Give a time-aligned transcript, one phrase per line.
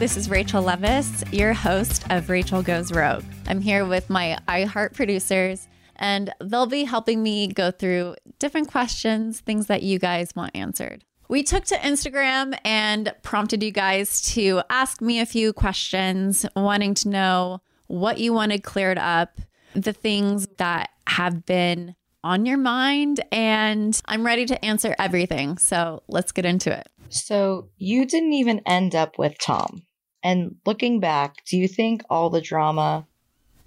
[0.00, 3.22] This is Rachel Leviss, your host of Rachel Goes Rogue.
[3.46, 9.40] I'm here with my iHeart producers, and they'll be helping me go through different questions,
[9.40, 11.04] things that you guys want answered.
[11.28, 16.94] We took to Instagram and prompted you guys to ask me a few questions, wanting
[16.94, 19.38] to know what you wanted cleared up,
[19.74, 25.58] the things that have been on your mind, and I'm ready to answer everything.
[25.58, 26.88] So let's get into it.
[27.10, 29.82] So you didn't even end up with Tom.
[30.22, 33.06] And looking back, do you think all the drama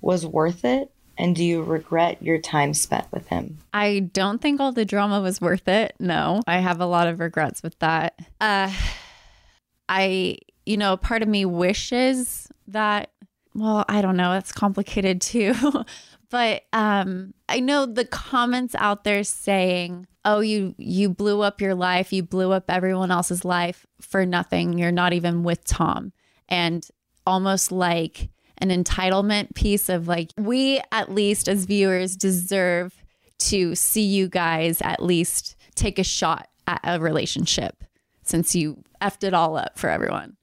[0.02, 0.92] was worth it?
[1.18, 3.60] And do you regret your time spent with him?
[3.72, 5.96] I don't think all the drama was worth it.
[6.00, 8.16] No, I have a lot of regrets with that.
[8.42, 8.72] Uh,
[9.88, 13.12] I, you know, part of me wishes that,
[13.54, 15.54] well, I don't know, it's complicated too.
[16.34, 21.76] but um, I know the comments out there saying, "Oh, you you blew up your
[21.76, 24.80] life, you blew up everyone else's life for nothing.
[24.80, 26.12] You're not even with Tom."
[26.50, 26.88] And
[27.26, 32.94] almost like an entitlement piece of like, we at least as viewers deserve
[33.40, 37.84] to see you guys at least take a shot at a relationship
[38.24, 40.38] since you effed it all up for everyone.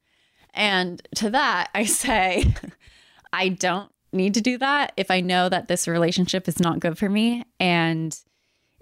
[0.53, 2.55] And to that, I say,
[3.33, 6.99] I don't need to do that if I know that this relationship is not good
[6.99, 8.19] for me and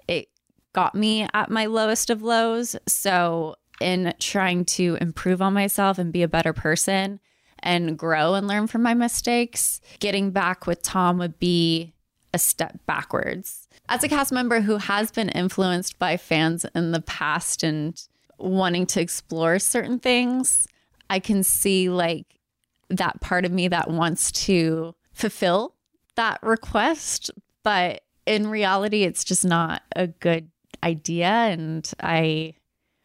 [0.09, 0.29] it
[0.73, 2.77] got me at my lowest of lows.
[2.87, 7.21] So, in trying to improve on myself and be a better person,
[7.61, 11.93] and grow and learn from my mistakes, getting back with Tom would be
[12.33, 13.67] a step backwards.
[13.89, 18.01] As a cast member who has been influenced by fans in the past and
[18.39, 20.69] wanting to explore certain things,
[21.11, 22.27] I can see like
[22.91, 25.75] that part of me that wants to fulfill
[26.17, 27.31] that request.
[27.65, 30.51] But in reality, it's just not a good
[30.83, 31.29] idea.
[31.29, 32.55] And I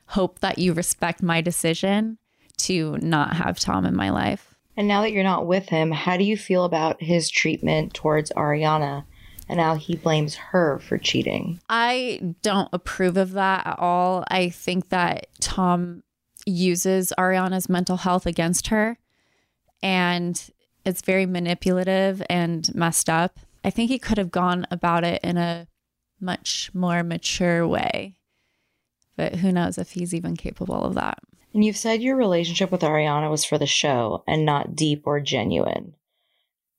[0.07, 2.17] hope that you respect my decision
[2.57, 4.55] to not have Tom in my life.
[4.75, 8.31] And now that you're not with him, how do you feel about his treatment towards
[8.31, 9.05] Ariana
[9.47, 11.59] and how he blames her for cheating?
[11.69, 14.23] I don't approve of that at all.
[14.29, 16.03] I think that Tom
[16.45, 18.97] uses Ariana's mental health against her
[19.81, 20.49] and
[20.85, 23.39] it's very manipulative and messed up.
[23.63, 25.67] I think he could have gone about it in a
[26.19, 28.15] much more mature way.
[29.15, 31.19] But who knows if he's even capable of that.
[31.53, 35.19] And you've said your relationship with Ariana was for the show and not deep or
[35.19, 35.95] genuine.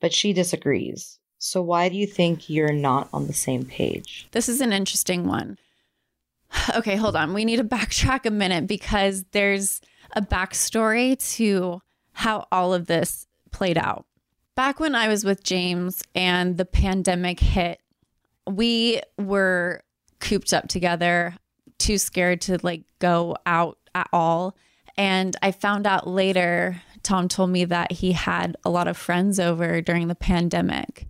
[0.01, 1.19] But she disagrees.
[1.39, 4.29] So why do you think you're not on the same page?
[4.33, 5.59] This is an interesting one.
[6.77, 7.35] Okay, hold on.
[7.35, 9.81] We need to backtrack a minute because there's
[10.13, 11.81] a backstory to
[12.13, 14.07] how all of this played out.
[14.55, 17.81] Back when I was with James and the pandemic hit,
[18.49, 19.83] we were
[20.21, 21.35] cooped up together,
[21.79, 24.57] too scared to like go out at all.
[24.97, 29.39] And I found out later, Tom told me that he had a lot of friends
[29.41, 31.07] over during the pandemic.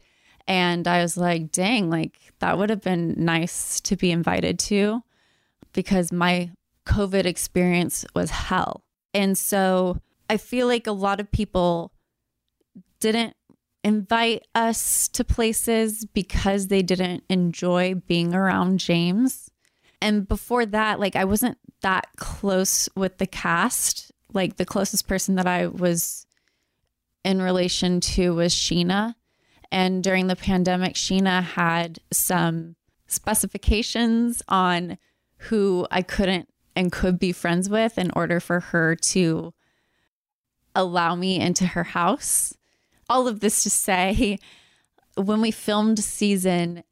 [0.47, 5.03] And I was like, dang, like that would have been nice to be invited to
[5.73, 6.51] because my
[6.87, 8.85] COVID experience was hell.
[9.15, 11.93] And so I feel like a lot of people
[13.01, 13.37] didn't
[13.83, 19.51] invite us to places because they didn't enjoy being around James.
[20.01, 24.13] And before that, like I wasn't that close with the cast.
[24.33, 26.27] Like the closest person that I was
[27.25, 29.15] in relation to was Scheana.
[29.71, 32.77] And during the pandemic, Scheana had some
[33.07, 34.99] specifications on
[35.39, 39.53] who I couldn't and could be friends with in order for her to
[40.75, 42.55] allow me into her house.
[43.09, 44.39] All of this to say,
[45.17, 46.83] when we filmed season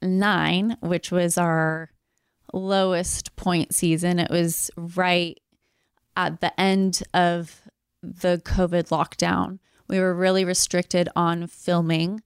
[0.00, 1.90] nine, which was our
[2.52, 5.40] lowest point season, it was right
[6.16, 7.62] at the end of
[8.02, 9.58] the COVID lockdown.
[9.88, 12.22] We were really restricted on filming.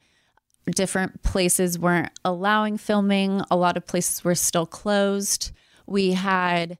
[0.67, 5.53] Different places weren't allowing filming, a lot of places were still closed.
[5.87, 6.79] We had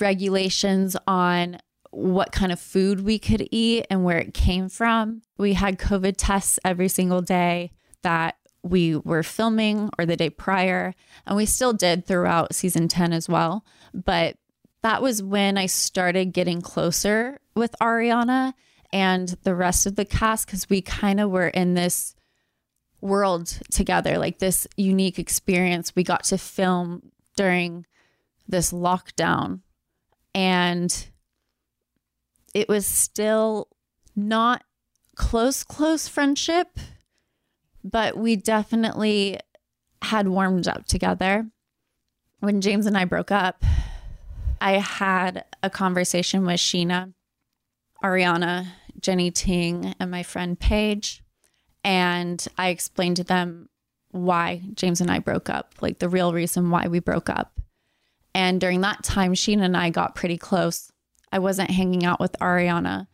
[0.00, 1.58] regulations on
[1.90, 5.22] what kind of food we could eat and where it came from.
[5.38, 8.36] We had COVID tests every single day that
[8.70, 10.94] we were filming or the day prior,
[11.26, 13.64] and we still did throughout season 10 as well.
[13.94, 14.36] But
[14.82, 18.54] that was when I started getting closer with Ariana
[18.92, 22.14] and the rest of the cast because we kind of were in this
[23.00, 25.94] world together, like this unique experience.
[25.94, 27.86] We got to film during
[28.48, 29.60] this lockdown
[30.34, 31.08] and
[32.54, 33.68] it was still
[34.14, 34.62] not
[35.14, 36.78] close, close friendship,
[37.90, 39.38] but we definitely
[40.02, 41.46] had warmed up together.
[42.40, 43.64] When James and I broke up,
[44.60, 47.14] I had a conversation with Scheana,
[48.02, 48.66] Ariana,
[49.00, 51.22] Jenny Ting, and my friend Paige.
[51.84, 53.68] And I explained to them
[54.10, 57.60] why James and I broke up, like the real reason why we broke up.
[58.34, 60.90] And during that time, Scheana and I got pretty close.
[61.30, 63.06] I wasn't hanging out with Ariana,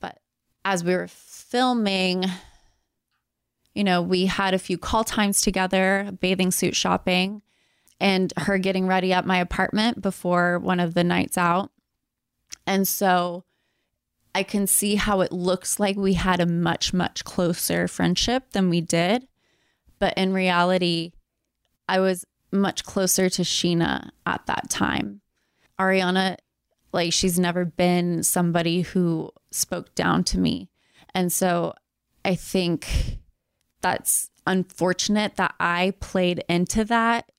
[0.00, 0.18] but
[0.64, 2.24] as we were filming,
[3.76, 7.42] you know, we had a few call times together, bathing suit shopping,
[8.00, 11.70] and her getting ready at my apartment before one of the nights out.
[12.66, 13.44] And so
[14.34, 18.70] I can see how it looks like we had a much, much closer friendship than
[18.70, 19.28] we did.
[19.98, 21.12] But in reality,
[21.86, 25.20] I was much closer to Scheana at that time.
[25.78, 26.36] Ariana,
[26.92, 30.70] like, she's never been somebody who spoke down to me.
[31.14, 31.74] And so
[32.24, 33.18] I think
[33.80, 37.30] that's unfortunate that I played into that.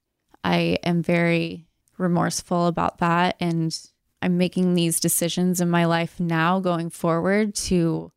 [0.43, 1.67] I am very
[1.97, 3.35] remorseful about that.
[3.39, 3.77] And
[4.21, 8.11] I'm making these decisions in my life now going forward to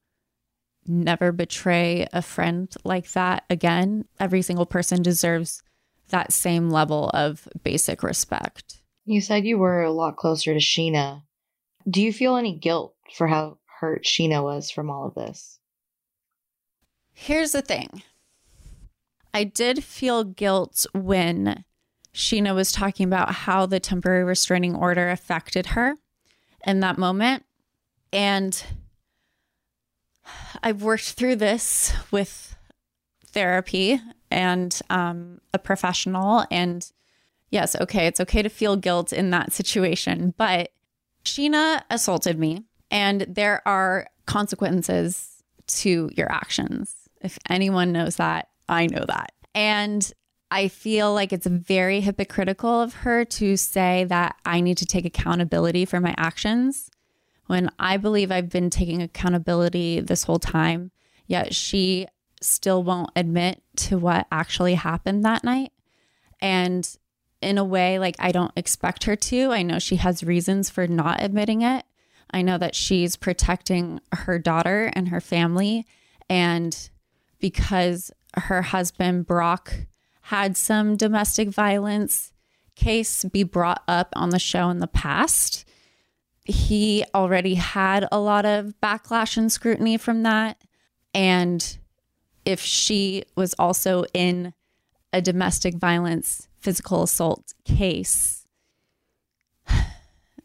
[0.87, 4.07] never betray a friend like that again.
[4.19, 5.63] Every single person deserves
[6.09, 8.83] that same level of basic respect.
[9.05, 11.23] You said you were a lot closer to Scheana.
[11.89, 15.59] Do you feel any guilt for how hurt Scheana was from all of this?
[17.13, 18.03] Here's the thing
[19.33, 21.65] I did feel guilt when
[22.15, 25.95] Scheana was talking about how the temporary restraining order affected her
[26.67, 27.45] in that moment.
[28.13, 28.63] And
[30.63, 32.57] I've worked through this with
[33.27, 34.01] therapy
[34.31, 36.45] and um, a professional.
[36.51, 36.91] And
[37.51, 40.35] yes, okay, it's okay to feel guilt in that situation.
[40.37, 40.73] But
[41.25, 46.97] Scheana assaulted me, and there are consequences to your actions.
[47.21, 49.33] If anyone knows that, I know that.
[49.55, 50.11] And
[50.51, 55.05] I feel like it's very hypocritical of her to say that I need to take
[55.05, 56.91] accountability for my actions
[57.51, 60.93] when I believe I've been taking accountability this whole time,
[61.27, 62.07] yet she
[62.41, 65.73] still won't admit to what actually happened that night.
[66.41, 66.89] And
[67.43, 69.51] in a way, like I don't expect her to.
[69.51, 71.85] I know she has reasons for not admitting it.
[72.31, 75.87] I know that she's protecting her daughter and her family.
[76.29, 76.89] And
[77.41, 79.73] because her husband, Brock,
[80.23, 82.33] had some domestic violence
[82.77, 85.65] case be brought up on the show in the past,
[86.45, 90.61] he already had a lot of backlash and scrutiny from that.
[91.15, 91.79] And
[92.45, 94.55] if she was also in
[95.13, 98.47] a domestic violence physical assault case,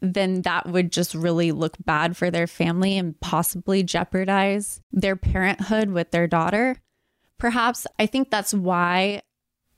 [0.00, 5.90] then that would just really look bad for their family and possibly jeopardize their parenthood
[5.90, 6.76] with their daughter.
[7.38, 9.22] Perhaps I think that's why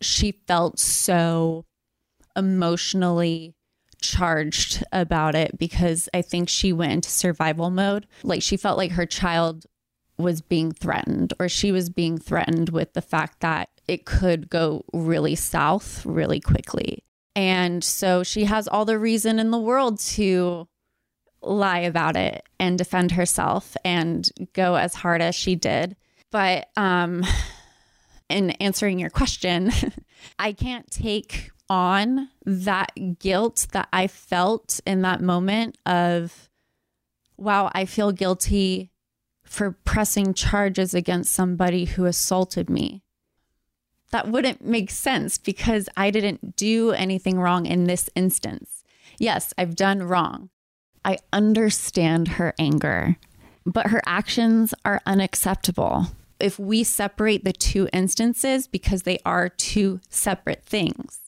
[0.00, 1.64] she felt so
[2.36, 3.54] emotionally
[4.00, 8.06] charged about it because I think she went into survival mode.
[8.22, 9.66] Like she felt like her child
[10.16, 14.84] was being threatened or she was being threatened with the fact that it could go
[14.92, 17.04] really south really quickly.
[17.34, 20.68] And so she has all the reason in the world to
[21.40, 25.96] lie about it and defend herself and go as hard as she did.
[26.30, 27.24] But um
[28.28, 29.72] in answering your question,
[30.38, 36.48] I can't take on that guilt that I felt in that moment of
[37.36, 38.90] wow, I feel guilty
[39.44, 43.02] for pressing charges against somebody who assaulted me.
[44.10, 48.84] That wouldn't make sense because I didn't do anything wrong in this instance.
[49.18, 50.50] Yes, I've done wrong.
[51.04, 53.16] I understand her anger,
[53.68, 56.06] but her actions are unacceptable.
[56.40, 61.20] If we separate the two instances because they are two separate things,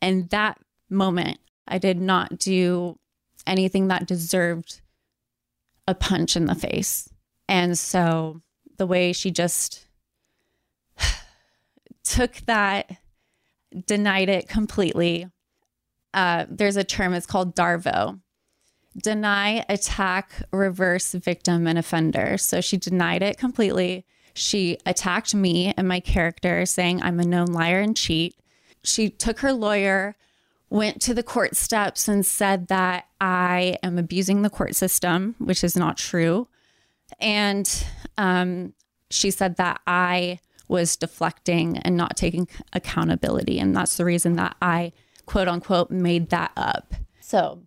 [0.00, 0.58] and that
[0.88, 2.98] moment, I did not do
[3.46, 4.80] anything that deserved
[5.88, 7.08] a punch in the face.
[7.48, 8.42] And so
[8.76, 9.86] the way she just
[12.04, 12.96] took that,
[13.86, 15.26] denied it completely.
[16.14, 18.20] Uh, there's a term, it's called DARVO
[18.96, 22.38] deny, attack, reverse, victim, and offender.
[22.38, 24.04] So she denied it completely.
[24.34, 28.36] She attacked me and my character, saying I'm a known liar and cheat.
[28.84, 30.16] She took her lawyer,
[30.70, 35.64] went to the court steps, and said that I am abusing the court system, which
[35.64, 36.48] is not true.
[37.18, 37.86] And
[38.18, 38.74] um,
[39.10, 43.58] she said that I was deflecting and not taking accountability.
[43.58, 44.92] And that's the reason that I,
[45.24, 46.94] quote unquote, made that up.
[47.20, 47.62] So,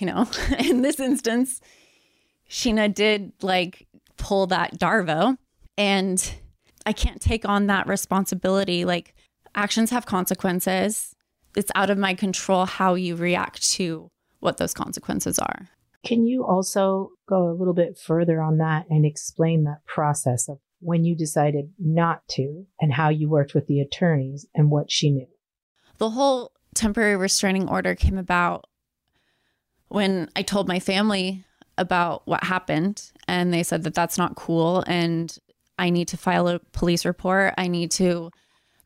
[0.00, 0.26] you know,
[0.58, 1.60] in this instance,
[2.48, 5.36] Scheana did like pull that Darvo,
[5.76, 6.34] and
[6.86, 8.84] I can't take on that responsibility.
[8.84, 9.14] Like,
[9.54, 11.14] actions have consequences.
[11.56, 15.68] It's out of my control how you react to what those consequences are.
[16.04, 20.58] Can you also go a little bit further on that and explain that process of
[20.80, 25.10] when you decided not to and how you worked with the attorneys and what she
[25.10, 25.26] knew?
[25.98, 28.64] The whole temporary restraining order came about
[29.90, 31.44] when I told my family
[31.76, 35.36] about what happened, and they said that that's not cool and
[35.78, 37.54] I need to file a police report.
[37.56, 38.30] I need to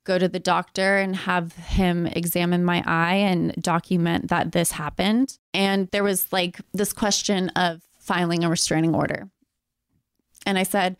[0.04, 5.36] go to the doctor and have him examine my eye and document that this happened.
[5.52, 9.28] And there was like this question of filing a restraining order.
[10.46, 10.96] And I said,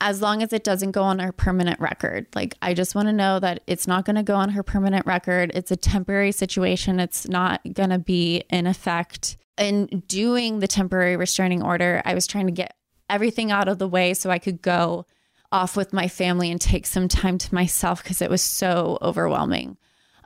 [0.00, 3.12] as long as it doesn't go on her permanent record, like I just want to
[3.12, 5.50] know that it's not going to go on her permanent record.
[5.54, 9.36] It's a temporary situation, it's not going to be in effect.
[9.58, 12.76] In doing the temporary restraining order, I was trying to get
[13.08, 15.06] everything out of the way so I could go
[15.50, 19.78] off with my family and take some time to myself because it was so overwhelming.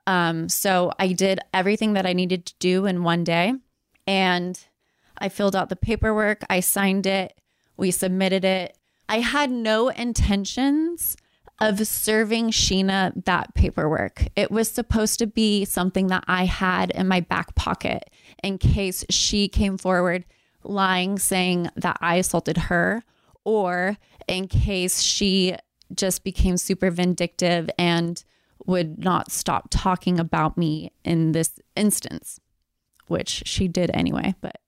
[0.07, 3.55] Um, so I did everything that I needed to do in one day
[4.07, 4.59] and
[5.19, 7.39] I filled out the paperwork, I signed it,
[7.77, 8.77] we submitted it.
[9.11, 11.17] I had no intentions
[11.61, 14.29] of serving Scheana that paperwork.
[14.37, 18.09] It was supposed to be something that I had in my back pocket
[18.45, 20.27] in case she came forward
[20.63, 23.03] lying, saying that I assaulted her,
[23.45, 23.97] or
[24.29, 25.57] in case she
[25.93, 28.23] just became super vindictive and
[28.65, 32.39] would not stop talking about me in this instance,
[33.09, 34.59] which she did anyway, but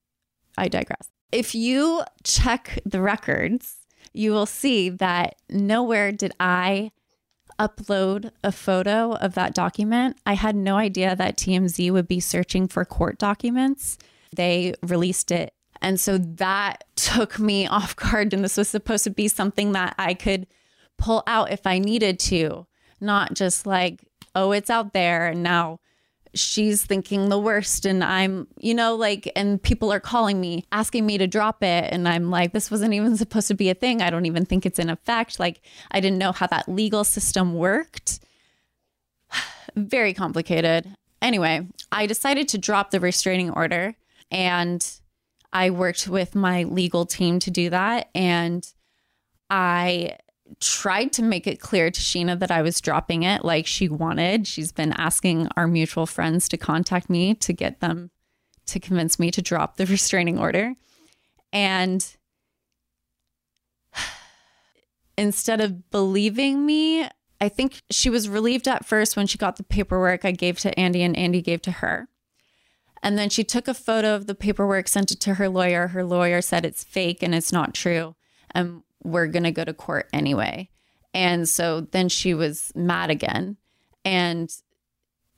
[0.59, 1.11] I digress.
[1.31, 3.77] If you check the records,
[4.13, 6.93] you will see that nowhere did I
[7.59, 10.17] upload a photo of that document.
[10.27, 13.99] I had no idea that TMZ would be searching for court documents.
[14.35, 15.53] They released it
[15.83, 18.33] and so that took me off guard.
[18.33, 20.47] And this was supposed to be something that I could
[20.97, 22.67] pull out if I needed to,
[23.01, 24.05] not just like,
[24.35, 25.27] oh, it's out there.
[25.27, 25.81] And now
[26.35, 27.85] she's thinking the worst.
[27.85, 31.93] And I'm, you know, like, and people are calling me, asking me to drop it.
[31.93, 34.03] And I'm like, this wasn't even supposed to be a thing.
[34.03, 35.39] I don't even think it's in effect.
[35.39, 35.61] Like,
[35.91, 38.21] I didn't know how that legal system worked.
[39.77, 40.95] Very complicated.
[41.21, 43.95] Anyway, I decided to drop the restraining order
[44.31, 44.85] and
[45.53, 48.09] I worked with my legal team to do that.
[48.15, 48.67] And
[49.51, 50.17] I
[50.61, 54.47] tried to make it clear to Scheana that I was dropping it like she wanted.
[54.47, 58.11] She's been asking our mutual friends to contact me to get them
[58.67, 60.75] to convince me to drop the restraining order.
[61.53, 62.05] And
[65.19, 67.09] instead of believing me,
[67.41, 70.79] I think she was relieved at first when she got the paperwork I gave to
[70.79, 72.09] Andy and Andy gave to her.
[73.03, 75.89] And then she took a photo of the paperwork, sent it to her lawyer.
[75.89, 78.15] Her lawyer said it's fake and it's not true.
[78.53, 80.69] And we're going to go to court anyway.
[81.15, 83.57] And so then she was mad again.
[84.05, 84.51] And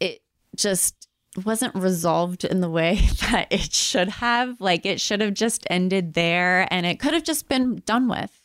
[0.01, 0.23] it
[0.57, 1.09] just
[1.45, 2.95] wasn't resolved in the way
[3.31, 4.61] that it should have.
[4.61, 8.41] Like it should have just ended there and it could have just been done with.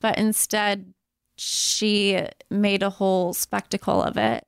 [0.00, 0.94] But instead,
[1.36, 2.20] she
[2.50, 4.46] made a whole spectacle of it,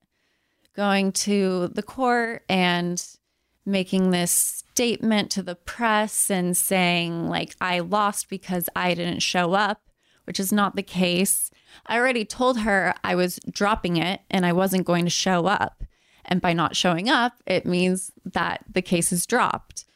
[0.74, 3.04] going to the court and
[3.66, 9.54] making this statement to the press and saying, like, I lost because I didn't show
[9.54, 9.82] up,
[10.30, 11.50] which is not the case.
[11.86, 15.82] I already told her I was dropping it and I wasn't going to show up.
[16.24, 19.86] And by not showing up, it means that the case is dropped.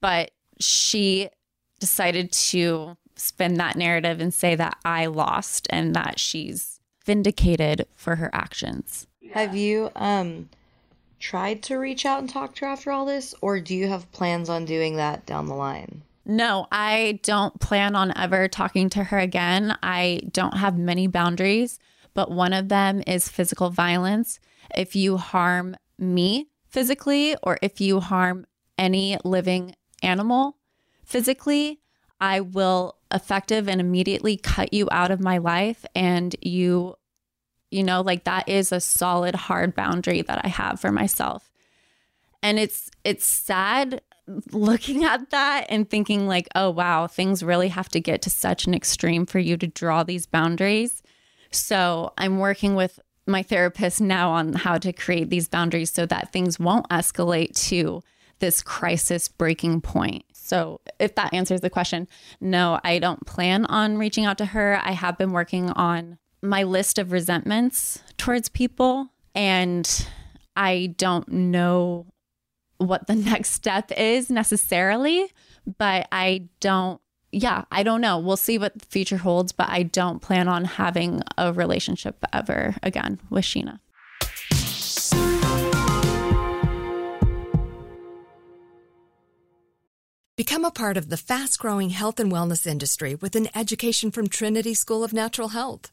[0.00, 1.28] But she
[1.80, 8.14] decided to spin that narrative and say that I lost and that she's vindicated for
[8.14, 9.08] her actions.
[9.32, 10.50] Have you um
[11.18, 14.12] tried to reach out and talk to her after all this or do you have
[14.12, 16.02] plans on doing that down the line?
[16.26, 19.76] No, I don't plan on ever talking to her again.
[19.82, 21.78] I don't have many boundaries,
[22.14, 24.40] but one of them is physical violence.
[24.74, 28.46] If you harm me physically or if you harm
[28.78, 30.56] any living animal
[31.04, 31.80] physically,
[32.20, 36.96] I will effective and immediately cut you out of my life and you
[37.70, 41.50] you know like that is a solid hard boundary that I have for myself.
[42.42, 44.00] And it's it's sad
[44.52, 48.66] looking at that and thinking like, "Oh wow, things really have to get to such
[48.66, 51.02] an extreme for you to draw these boundaries."
[51.50, 56.32] So, I'm working with my therapist now on how to create these boundaries so that
[56.32, 58.02] things won't escalate to
[58.40, 60.24] this crisis breaking point.
[60.32, 62.06] So, if that answers the question,
[62.40, 64.78] no, I don't plan on reaching out to her.
[64.82, 70.06] I have been working on my list of resentments towards people, and
[70.56, 72.06] I don't know
[72.78, 75.30] what the next step is necessarily,
[75.78, 77.00] but I don't,
[77.32, 78.18] yeah, I don't know.
[78.18, 82.76] We'll see what the future holds, but I don't plan on having a relationship ever
[82.82, 83.80] again with Scheana.
[90.36, 94.26] Become a part of the fast growing health and wellness industry with an education from
[94.26, 95.92] Trinity School of Natural Health.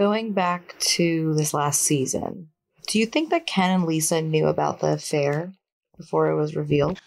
[0.00, 2.48] Going back to this last season,
[2.86, 5.52] do you think that Ken and Lisa knew about the affair
[5.98, 6.98] before it was revealed?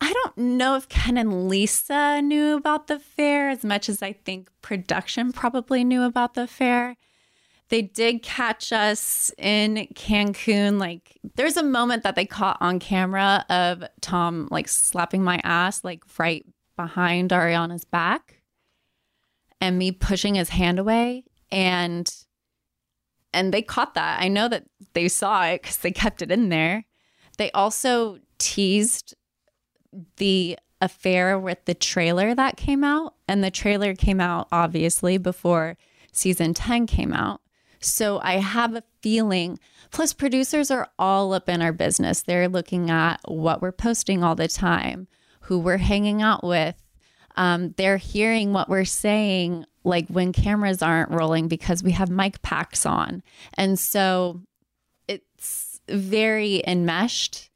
[0.00, 4.14] I don't know if Ken and Lisa knew about the affair as much as I
[4.14, 6.96] think production probably knew about the affair.
[7.68, 10.80] They did catch us in Cancun.
[10.80, 15.84] Like, there's a moment that they caught on camera of Tom like slapping my ass,
[15.84, 16.44] like right
[16.76, 18.42] behind Ariana's back,
[19.60, 21.22] and me pushing his hand away
[21.54, 22.14] and
[23.32, 24.20] and they caught that.
[24.20, 26.84] I know that they saw it because they kept it in there.
[27.36, 29.14] They also teased
[30.16, 35.76] the affair with the trailer that came out, and the trailer came out obviously before
[36.12, 37.40] season 10 came out.
[37.80, 39.58] So I have a feeling,
[39.90, 42.22] plus, producers are all up in our business.
[42.22, 45.06] They're looking at what we're posting all the time,
[45.42, 46.82] who we're hanging out with.
[47.36, 52.40] Um, they're hearing what we're saying like when cameras aren't rolling because we have mic
[52.42, 53.22] packs on.
[53.54, 54.40] And so
[55.06, 57.50] it's very enmeshed.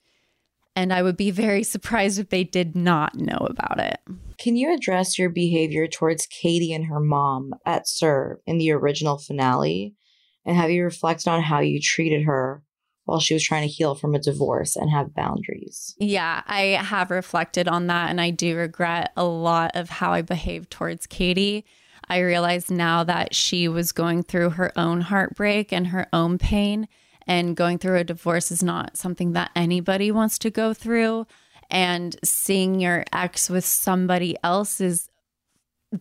[0.76, 4.00] And I would be very surprised if they did not know about it.
[4.38, 9.18] Can you address your behavior towards Katie and her mom at SUR in the original
[9.18, 9.94] finale?
[10.44, 12.62] And have you reflected on how you treated her
[13.08, 15.94] while she was trying to heal from a divorce and have boundaries?
[15.98, 20.20] Yeah, I have reflected on that and I do regret a lot of how I
[20.20, 21.64] behaved towards Katie.
[22.06, 26.86] I realize now that she was going through her own heartbreak and her own pain,
[27.26, 31.26] and going through a divorce is not something that anybody wants to go through.
[31.70, 35.10] And seeing your ex with somebody else is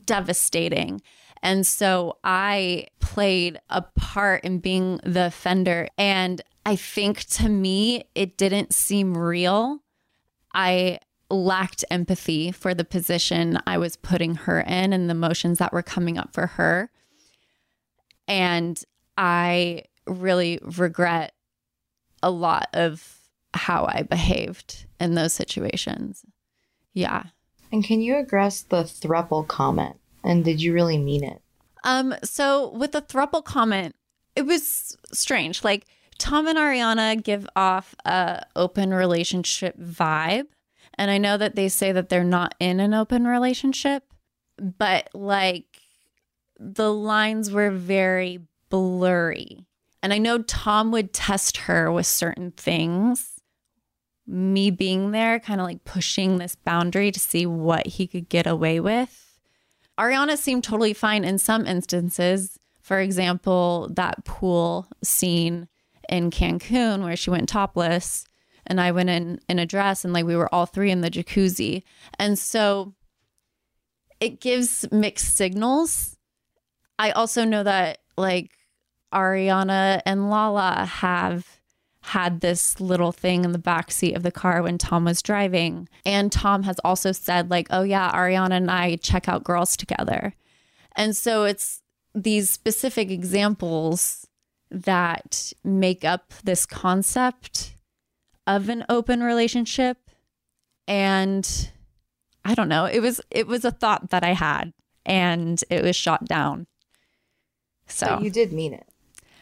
[0.06, 1.02] devastating.
[1.42, 5.88] And so I played a part in being the offender.
[5.98, 9.80] And I think to me, it didn't seem real.
[10.54, 15.74] I lacked empathy for the position I was putting her in and the emotions that
[15.74, 16.90] were coming up for her.
[18.28, 18.82] And
[19.18, 21.34] I really regret
[22.24, 23.18] a lot of
[23.54, 26.26] how I behaved in those situations.
[26.94, 27.24] Yeah.
[27.72, 29.98] And can you address the thruple comment?
[30.24, 31.42] And did you really mean it?
[31.84, 33.96] Um, so with the thruple comment,
[34.36, 35.64] it was strange.
[35.64, 35.86] Like
[36.18, 40.48] Tom and Ariana give off a open relationship vibe.
[40.96, 44.04] And I know that they say that they're not in an open relationship,
[44.58, 45.82] but like
[46.60, 49.66] the lines were very blurry.
[50.02, 53.42] And I know Tom would test her with certain things.
[54.26, 58.46] Me being there, kind of like pushing this boundary to see what he could get
[58.46, 59.27] away with.
[59.98, 62.60] Ariana seemed totally fine in some instances.
[62.82, 65.68] For example, that pool scene
[66.10, 68.26] in Cancun where she went topless
[68.66, 71.10] and I went in in a dress and like we were all three in the
[71.10, 71.84] jacuzzi.
[72.20, 72.94] And so
[74.20, 76.18] it gives mixed signals.
[77.00, 78.52] I also know that like
[79.14, 81.57] Ariana and Lala have
[82.08, 85.90] had this little thing in the back seat of the car when Tom was driving.
[86.06, 90.34] And Tom has also said, like, oh, yeah, Ariana and I check out girls together.
[90.96, 91.82] And so it's
[92.16, 94.26] these specific examples
[94.72, 97.76] that make up this concept
[98.48, 99.98] of an open relationship.
[100.88, 101.70] And
[102.46, 104.74] I don't know, it was it was a thought that I had
[105.06, 106.68] and it was shot down.
[107.88, 108.88] So, so you did mean it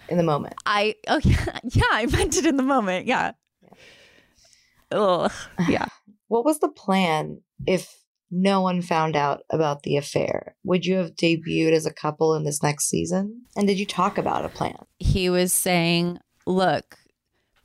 [0.10, 0.56] in the moment.
[0.66, 3.06] I oh yeah, yeah, I meant it in the moment.
[3.06, 3.32] Yeah.
[3.62, 4.98] yeah.
[4.98, 5.32] Ugh,
[5.68, 5.86] yeah.
[6.28, 7.94] What was the plan if
[8.32, 10.56] no one found out about the affair?
[10.64, 13.44] Would you have debuted as a couple in this next season?
[13.56, 14.78] And did you talk about a plan?
[15.00, 16.98] He was saying, "Look,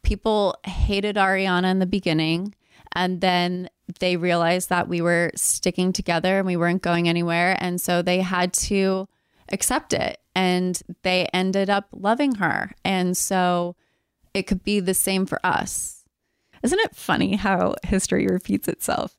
[0.02, 2.54] people hated Ariana in the beginning,
[2.94, 7.80] and then they realized that we were sticking together and we weren't going anywhere, and
[7.80, 9.08] so they had to
[9.50, 12.72] accept it and they ended up loving her.
[12.84, 13.76] And so
[14.34, 16.04] it could be the same for us.
[16.62, 19.16] Isn't it funny how history repeats itself?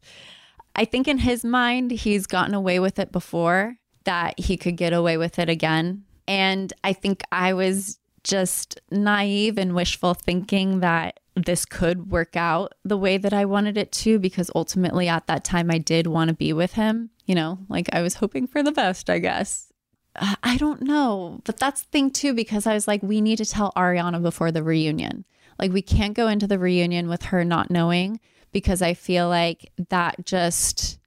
[0.75, 4.93] I think in his mind, he's gotten away with it before, that he could get
[4.93, 6.03] away with it again.
[6.27, 12.73] And I think I was just naive and wishful thinking that this could work out
[12.83, 16.29] the way that I wanted it to, because ultimately at that time I did want
[16.29, 17.09] to be with him.
[17.25, 19.70] You know, like I was hoping for the best, I guess.
[20.15, 21.41] Uh, I don't know.
[21.45, 24.51] But that's the thing too, because I was like, we need to tell Ariana before
[24.51, 25.25] the reunion.
[25.59, 28.19] Like, we can't go into the reunion with her not knowing
[28.51, 30.97] because I feel like that just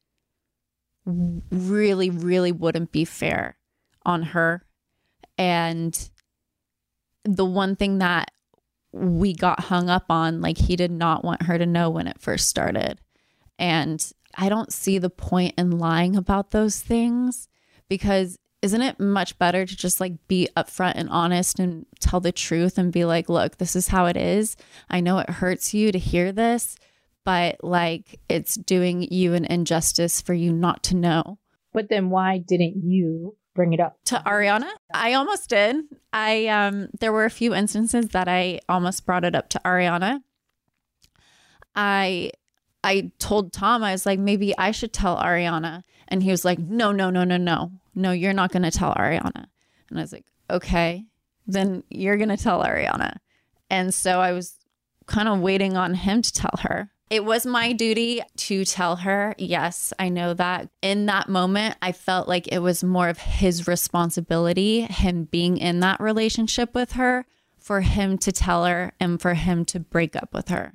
[1.05, 3.57] really, really wouldn't be fair
[4.07, 4.65] on her.
[5.37, 6.11] And
[7.25, 8.31] the one thing that
[8.93, 12.21] we got hung up on, like, he did not want her to know when it
[12.21, 13.01] first started.
[13.59, 17.49] And I don't see the point in lying about those things
[17.89, 22.33] because isn't it much better to just like be upfront and honest and tell the
[22.33, 24.57] truth and be like, look, this is how it is.
[24.89, 26.75] I know it hurts you to hear this,
[27.27, 31.39] but like it's doing you an injustice for you not to know.
[31.75, 34.71] But then why didn't you bring it up to Ariana?
[34.95, 35.85] I almost did.
[36.15, 40.21] I um there were a few instances that I almost brought it up to Ariana.
[41.75, 42.33] I
[42.83, 46.59] I told Tom I was like maybe I should tell Ariana and he was like
[46.59, 49.47] no no no no no no, you're not going to tell Ariana.
[49.89, 51.05] And I was like, okay,
[51.47, 53.17] then you're going to tell Ariana.
[53.71, 54.55] And so I was
[55.07, 56.91] kind of waiting on him to tell her.
[57.11, 59.35] It was my duty to tell her.
[59.39, 60.71] Yes, I know that.
[60.83, 65.81] In that moment, I felt like it was more of his responsibility, him being in
[65.81, 67.27] that relationship with her,
[67.59, 70.75] for him to tell her and for him to break up with her.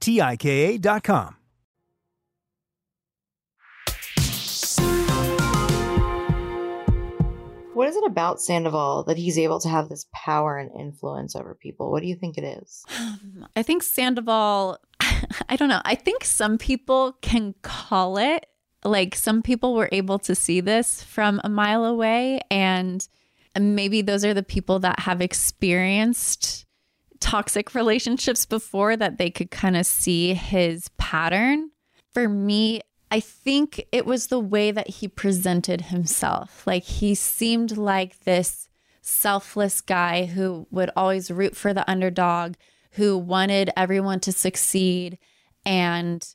[0.00, 1.36] T I K A.com.
[7.78, 11.54] What is it about Sandoval that he's able to have this power and influence over
[11.54, 11.92] people?
[11.92, 12.84] What do you think it is?
[13.54, 14.78] I think Sandoval,
[15.48, 15.80] I don't know.
[15.84, 18.46] I think some people can call it.
[18.84, 22.40] Like some people were able to see this from a mile away.
[22.50, 23.06] And
[23.56, 26.66] maybe those are the people that have experienced
[27.20, 31.70] toxic relationships before that they could kind of see his pattern.
[32.12, 36.66] For me, I think it was the way that he presented himself.
[36.66, 38.68] Like he seemed like this
[39.00, 42.54] selfless guy who would always root for the underdog,
[42.92, 45.18] who wanted everyone to succeed
[45.64, 46.34] and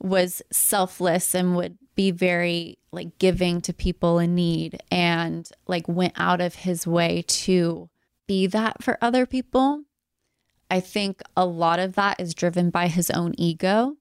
[0.00, 6.14] was selfless and would be very like giving to people in need and like went
[6.16, 7.88] out of his way to
[8.26, 9.84] be that for other people.
[10.72, 13.98] I think a lot of that is driven by his own ego.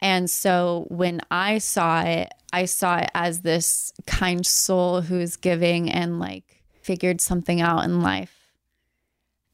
[0.00, 5.88] And so when I saw it, I saw it as this kind soul who's giving
[5.88, 8.50] and like figured something out in life.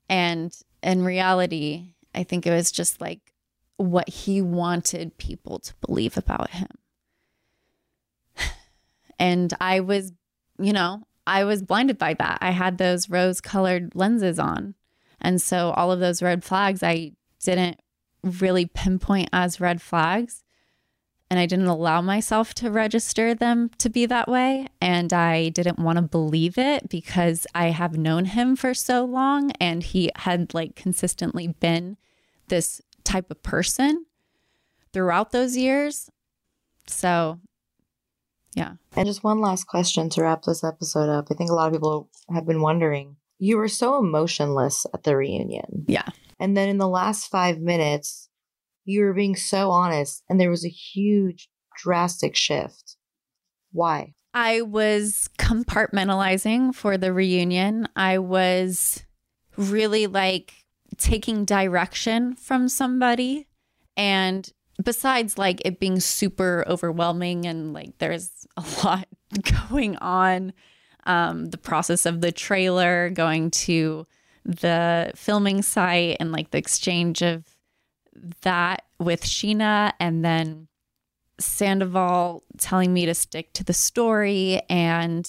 [0.08, 3.34] And in reality, I think it was just like
[3.76, 6.70] what he wanted people to believe about him.
[9.18, 10.12] And I was,
[10.58, 12.38] you know, I was blinded by that.
[12.40, 14.74] I had those rose colored lenses on.
[15.20, 17.80] And so all of those red flags I didn't
[18.22, 20.42] really pinpoint as red flags.
[21.30, 24.66] And I didn't allow myself to register them to be that way.
[24.80, 29.52] And I didn't want to believe it because I have known him for so long
[29.60, 31.96] and he had like consistently been
[32.48, 34.06] this type of person
[34.92, 36.10] throughout those years.
[36.88, 37.38] So,
[38.56, 38.72] yeah.
[38.96, 41.28] And just one last question to wrap this episode up.
[41.30, 45.16] I think a lot of people have been wondering you were so emotionless at the
[45.16, 45.84] reunion.
[45.88, 46.06] Yeah.
[46.38, 48.28] And then in the last five minutes,
[48.84, 52.96] you were being so honest, and there was a huge, drastic shift.
[53.72, 54.14] Why?
[54.34, 57.88] I was compartmentalizing for the reunion.
[57.96, 59.04] I was
[59.56, 60.52] really like
[60.96, 63.48] taking direction from somebody.
[63.96, 64.48] And
[64.82, 69.08] besides like it being super overwhelming and like there's a lot
[69.66, 70.52] going on,
[71.10, 74.06] um, the process of the trailer, going to
[74.44, 77.44] the filming site, and like the exchange of
[78.42, 80.68] that with Scheana and then
[81.40, 85.28] Sandoval telling me to stick to the story and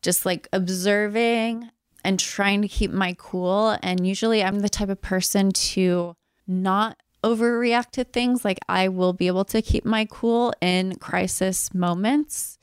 [0.00, 1.70] just like observing
[2.04, 3.76] and trying to keep my cool.
[3.82, 6.14] And usually I'm the type of person to
[6.46, 8.44] not overreact to things.
[8.44, 12.58] Like I will be able to keep my cool in crisis moments,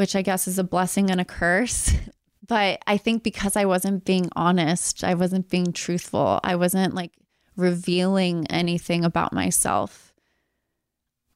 [0.00, 1.92] which I guess is a blessing and a curse.
[2.48, 7.12] But I think because I wasn't being honest, I wasn't being truthful, I wasn't like
[7.54, 10.12] revealing anything about myself,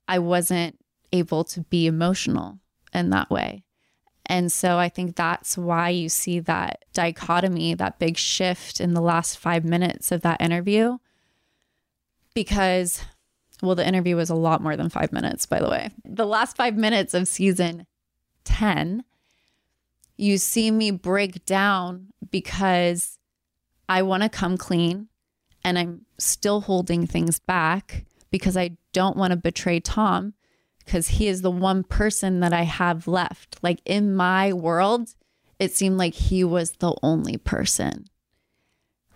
[0.09, 0.77] I wasn't
[1.13, 2.59] able to be emotional
[2.93, 3.63] in that way.
[4.27, 9.01] And so I think that's why you see that dichotomy, that big shift in the
[9.01, 10.99] last five minutes of that interview.
[12.35, 13.03] Because,
[13.63, 15.91] well, the interview was a lot more than five minutes, by the way.
[16.05, 17.87] The last five minutes of season
[18.45, 19.05] 10,
[20.17, 23.19] you see me break down because
[23.89, 25.09] I want to come clean
[25.65, 30.35] and I'm still holding things back because I don't want to betray Tom
[30.85, 33.59] because he is the one person that I have left.
[33.63, 35.15] Like in my world,
[35.59, 38.07] it seemed like he was the only person.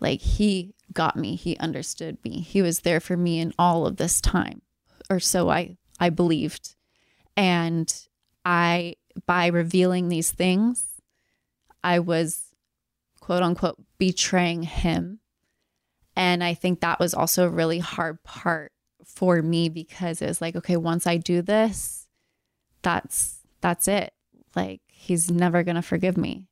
[0.01, 2.41] Like he got me, he understood me.
[2.41, 4.63] He was there for me in all of this time.
[5.11, 6.75] Or so I I believed.
[7.37, 7.93] And
[8.45, 8.95] I
[9.27, 10.85] by revealing these things,
[11.83, 12.49] I was
[13.21, 15.21] quote unquote betraying him.
[16.17, 18.73] And I think that was also a really hard part
[19.05, 22.07] for me because it was like, okay, once I do this,
[22.83, 24.13] that's that's it.
[24.57, 26.47] Like he's never to forgive me.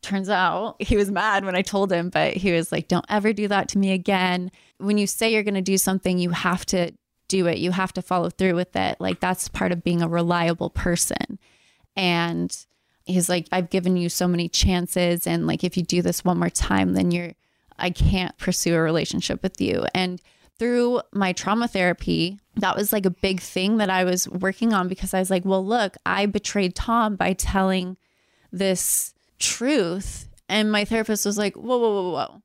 [0.00, 3.32] Turns out he was mad when I told him, but he was like, don't ever
[3.32, 4.50] do that to me again.
[4.78, 6.92] When you say you're to do something, you have to
[7.32, 7.56] do it.
[7.56, 9.00] You have to follow through with it.
[9.00, 11.38] Like that's part of being a reliable person.
[11.96, 12.54] And
[13.06, 15.26] he's like, I've given you so many chances.
[15.26, 17.32] And like, if you do this one more time, then you're,
[17.78, 19.86] I can't pursue a relationship with you.
[19.94, 20.20] And
[20.58, 24.88] through my trauma therapy, that was like a big thing that I was working on
[24.88, 27.96] because I was like, well, look, I betrayed Tom by telling
[28.52, 30.28] this truth.
[30.50, 32.42] And my therapist was like, whoa, whoa, whoa, whoa.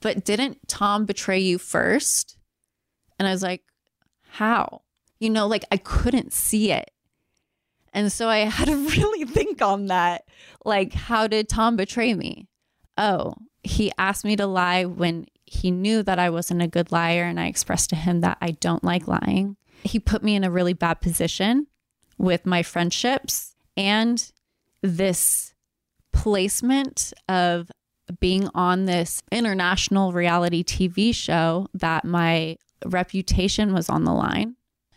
[0.00, 2.38] But didn't Tom betray you first?
[3.18, 3.62] And I was like,
[4.28, 4.82] how?
[5.20, 6.90] You know, like I couldn't see it.
[7.92, 10.24] And so I had to really think on that.
[10.64, 12.48] Like, how did Tom betray me?
[12.96, 17.24] Oh, he asked me to lie when he knew that I wasn't a good liar,
[17.24, 19.56] and I expressed to him that I don't like lying.
[19.82, 21.66] He put me in a really bad position
[22.18, 24.30] with my friendships and
[24.82, 25.54] this
[26.12, 27.70] placement of
[28.20, 34.56] being on this international reality TV show that my reputation was on the line.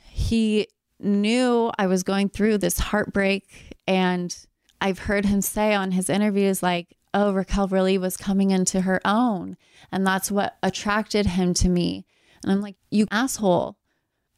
[0.10, 0.68] He
[1.00, 4.36] knew I was going through this heartbreak, and
[4.80, 9.02] I've heard him say on his interviews, like, oh, Raquel really was coming into her
[9.06, 9.58] own.
[9.92, 12.06] And that's what attracted him to me.
[12.44, 13.78] And I'm like, you asshole,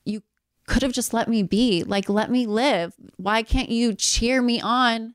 [0.05, 0.23] you
[0.67, 1.83] could have just let me be.
[1.83, 2.93] Like, let me live.
[3.17, 5.13] Why can't you cheer me on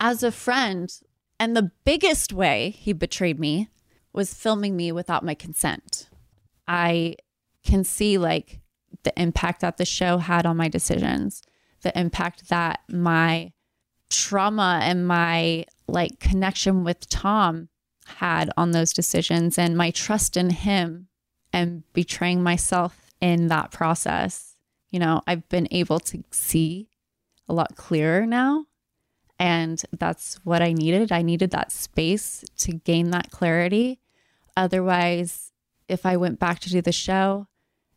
[0.00, 0.90] as a friend?
[1.38, 3.68] And the biggest way he betrayed me
[4.12, 6.08] was filming me without my consent.
[6.66, 7.16] I
[7.64, 8.60] can see like
[9.02, 11.42] the impact that the show had on my decisions,
[11.82, 13.52] the impact that my
[14.10, 17.68] trauma and my like connection with Tom
[18.06, 21.08] had on those decisions and my trust in him
[21.52, 24.56] and betraying myself in that process.
[24.90, 26.88] You know, I've been able to see
[27.48, 28.66] a lot clearer now.
[29.38, 31.10] And that's what I needed.
[31.10, 33.98] I needed that space to gain that clarity.
[34.56, 35.50] Otherwise,
[35.88, 37.48] if I went back to do the show,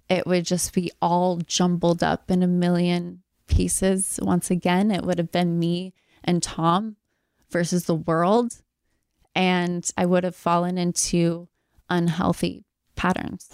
[0.10, 4.20] it would just be all jumbled up in a million pieces.
[4.22, 5.93] Once again, it would have been me
[6.24, 6.96] and Tom
[7.50, 8.62] versus the world.
[9.36, 11.48] And I would have fallen into
[11.89, 12.65] unhealthy
[12.96, 13.50] patterns.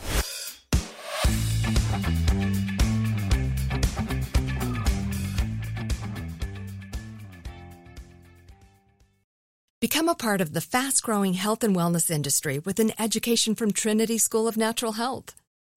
[9.82, 13.74] Become a part of the fast growing health and wellness industry with an education from
[13.74, 15.36] Trinity School of Natural Health.